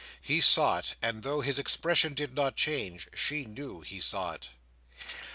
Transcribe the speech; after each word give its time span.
He 0.19 0.41
saw 0.41 0.79
it; 0.79 0.95
and 0.99 1.21
though 1.21 1.41
his 1.41 1.59
expression 1.59 2.15
did 2.15 2.33
not 2.33 2.55
change, 2.55 3.07
she 3.13 3.45
knew 3.45 3.81
he 3.81 3.99
saw 4.01 4.31
it. 4.31 4.49